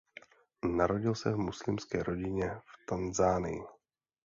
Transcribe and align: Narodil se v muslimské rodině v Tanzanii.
Narodil 0.75 1.15
se 1.15 1.31
v 1.31 1.37
muslimské 1.37 2.03
rodině 2.03 2.49
v 2.65 2.85
Tanzanii. 2.85 3.63